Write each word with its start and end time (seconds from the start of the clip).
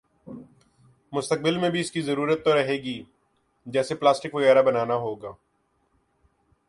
مستقبل 1.13 1.57
میں 1.57 1.69
بھی 1.69 1.79
اس 1.79 1.91
کی 1.91 2.01
ضرورت 2.01 2.45
تو 2.45 2.55
رہے 2.55 2.73
ہی 2.73 2.83
گی 2.83 3.03
جیسے 3.65 3.95
پلاسٹک 3.95 4.35
وغیرہ 4.35 4.61
بنا 4.61 4.85
نا 4.85 4.95
ہوگیا 4.95 5.31